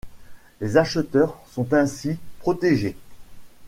Les 0.61 0.77
acheteurs 0.77 1.37
sont 1.51 1.75
ainsi 1.75 2.17
protégés. 2.39 2.97